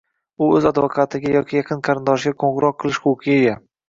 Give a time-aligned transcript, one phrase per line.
[0.43, 3.55] u o‘z advokatiga yoki yaqin qarindoshiga qo‘ng‘iroq qilish huquqiga ega